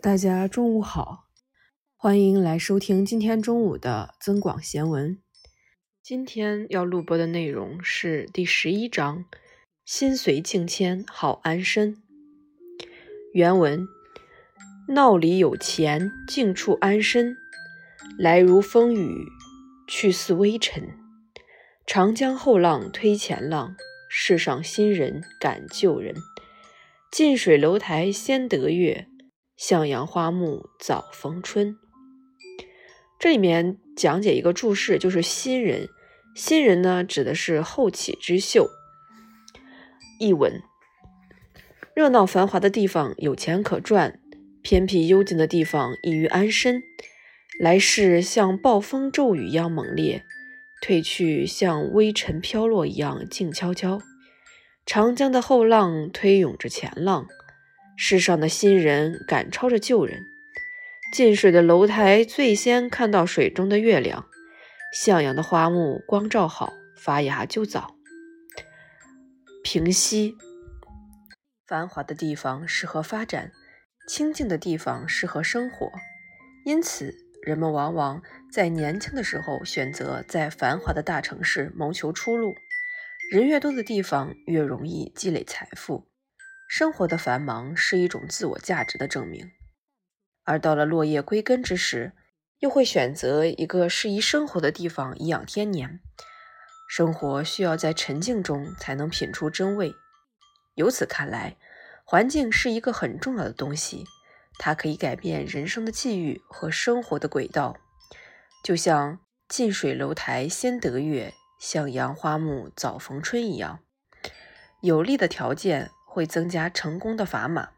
[0.00, 1.24] 大家中午好，
[1.96, 5.18] 欢迎来收听今天中午的增广贤文。
[6.04, 9.24] 今天要录播的内容是第十一章
[9.84, 12.00] “心随境迁好安身”。
[13.34, 13.88] 原文：
[14.90, 17.36] 闹里有钱，静处安身。
[18.16, 19.26] 来如风雨，
[19.88, 20.96] 去似微尘。
[21.84, 23.74] 长江后浪推前浪，
[24.08, 26.14] 世上新人赶旧人。
[27.10, 29.08] 近水楼台先得月。
[29.58, 31.76] 向阳花木早逢春。
[33.18, 35.88] 这里面讲解一个注释，就是新人。
[36.36, 38.68] 新人呢，指的是后起之秀。
[40.20, 40.62] 译文：
[41.92, 44.20] 热闹繁华的地方有钱可赚，
[44.62, 46.80] 偏僻幽静的地方易于安身。
[47.58, 50.22] 来势像暴风骤雨一样猛烈，
[50.80, 54.00] 退去像微尘飘落一样静悄悄。
[54.86, 57.26] 长江的后浪推涌着前浪。
[58.00, 60.24] 世上的新人赶超着旧人，
[61.12, 64.24] 近水的楼台最先看到水中的月亮，
[64.94, 67.96] 向阳的花木光照好，发芽就早。
[69.64, 70.36] 平息，
[71.66, 73.50] 繁华的地方适合发展，
[74.06, 75.90] 清静的地方适合生活，
[76.64, 77.12] 因此
[77.42, 82.54] 人们往往在年轻的时候选择在繁华的大城市谋求出路。
[83.32, 86.06] 人越多的地方，越容易积累财富。
[86.68, 89.52] 生活的繁忙是一种自我价值的证明，
[90.44, 92.12] 而到了落叶归根之时，
[92.58, 95.98] 又会选择一个适宜生活的地方颐养天年。
[96.86, 99.94] 生活需要在沉静中才能品出真味。
[100.74, 101.56] 由此看来，
[102.04, 104.04] 环境是一个很重要的东西，
[104.58, 107.78] 它可以改变人生的际遇和生活的轨道。
[108.62, 113.80] 就像近水楼台先得月，向阳花木早逢春一样，
[114.82, 115.90] 有利的条件。
[116.08, 117.68] 会增加成功的砝码。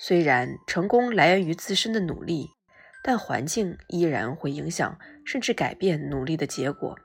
[0.00, 2.48] 虽然成功来源于自身的努力，
[3.04, 6.98] 但环境依然会影响甚至改变努力的结果。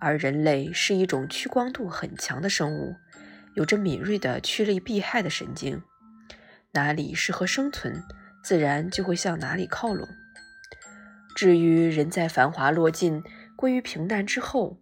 [0.00, 2.96] 而人类是一种趋光度很强的生物，
[3.54, 5.82] 有着敏锐的趋利避害的神经。
[6.72, 8.02] 哪里适合生存，
[8.42, 10.08] 自然就会向哪里靠拢。
[11.36, 13.22] 至于人在繁华落尽、
[13.56, 14.78] 归于平淡之后，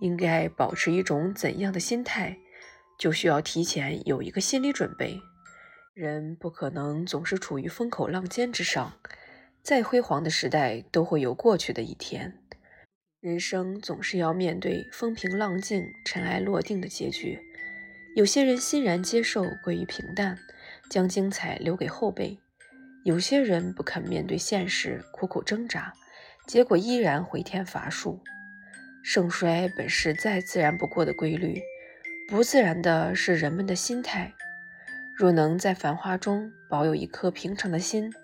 [0.00, 2.38] 应该保持一种怎样的心态？
[3.00, 5.18] 就需要提前有一个心理准备。
[5.94, 8.92] 人不可能总是处于风口浪尖之上，
[9.62, 12.38] 再辉煌的时代都会有过去的一天。
[13.20, 17.40] 人生总是要面对风平浪静、尘埃落定的结局。
[18.16, 20.38] 有些人欣然接受归于平淡，
[20.90, 22.38] 将精彩留给后辈；
[23.04, 25.94] 有些人不肯面对现实，苦苦挣扎，
[26.46, 28.20] 结果依然回天乏术。
[29.02, 31.62] 盛衰本是再自然不过的规律。
[32.30, 34.32] 不自然的是人们的心态。
[35.16, 38.14] 若能在繁华中保有一颗平常的心，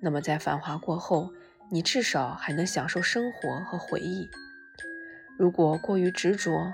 [0.00, 1.30] 那么在繁华过后，
[1.70, 4.30] 你至少还能享受生活和回忆。
[5.38, 6.72] 如果过于执着，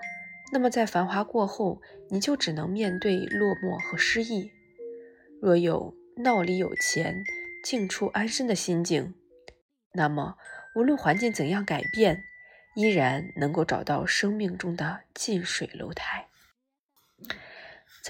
[0.53, 4.53] 那么在繁华过后，你就只能面对落寞和失意。
[5.43, 7.25] 若有闹里有钱，
[7.65, 9.13] 静处安身的心境，
[9.93, 10.37] 那么
[10.77, 12.23] 无论环境怎样改变，
[12.77, 16.29] 依然能够找到生命中的近水楼台。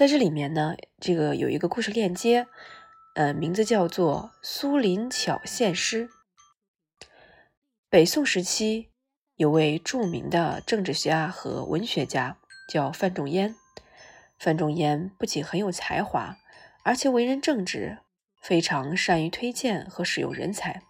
[0.01, 2.47] 在这里面呢，这个有一个故事链接，
[3.13, 6.07] 呃，名字叫做《苏林巧献诗》。
[7.87, 8.89] 北宋时期，
[9.35, 13.55] 有位著名的政治家和文学家叫范仲淹。
[14.39, 16.39] 范仲淹不仅很有才华，
[16.83, 17.99] 而且为人正直，
[18.41, 20.81] 非常善于推荐和使用人才。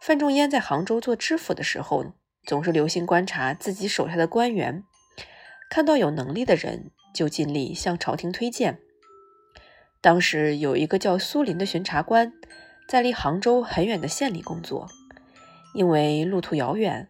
[0.00, 2.14] 范仲淹在杭州做知府的时候，
[2.46, 4.84] 总是留心观察自己手下的官员，
[5.68, 6.92] 看到有能力的人。
[7.12, 8.78] 就尽力向朝廷推荐。
[10.00, 12.32] 当时有一个叫苏林的巡查官，
[12.88, 14.88] 在离杭州很远的县里工作，
[15.74, 17.08] 因为路途遥远，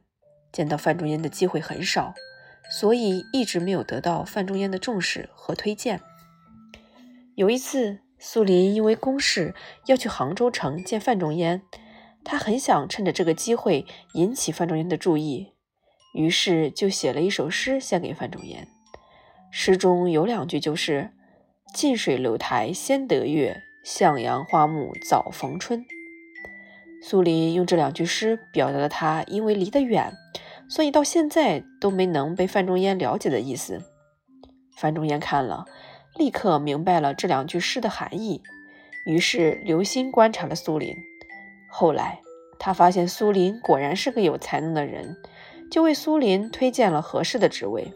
[0.53, 2.15] 见到范仲淹的机会很少，
[2.71, 6.01] 所以一直没有得到范仲淹的重视和推荐。
[7.37, 9.55] 有一次，苏林因为公事
[9.87, 11.63] 要去杭州城见范仲淹，
[12.25, 15.55] 他很想趁着这个机会引起范仲淹的注意，
[16.13, 18.67] 于是就写了一首诗献给范仲淹。
[19.53, 21.11] 诗中有两句就是
[21.75, 25.85] “近水楼台先得月，向阳花木早逢春”。
[27.03, 30.13] 苏林用这两句诗表达了他因为离得远，
[30.69, 33.83] 所以到现在都没能被范仲淹了解的意思。
[34.77, 35.65] 范仲淹看了，
[36.17, 38.43] 立刻明白了这两句诗的含义，
[39.07, 40.95] 于是留心观察了苏林。
[41.71, 42.21] 后来
[42.59, 45.17] 他发现苏林果然是个有才能的人，
[45.71, 47.93] 就为苏林推荐了合适的职位。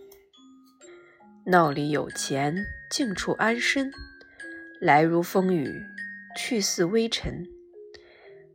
[1.47, 3.93] 闹里有钱，静处安身。
[4.81, 5.83] 来如风雨，
[6.37, 7.47] 去似微尘。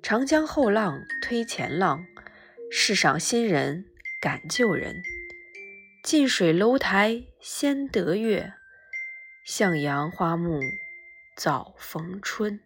[0.02, 2.04] 长江后浪推前浪，
[2.72, 3.86] 世上新人
[4.20, 5.04] 赶旧人。
[6.04, 8.54] 近水楼台先得月，
[9.46, 10.60] 向阳花木
[11.36, 12.60] 早逢春。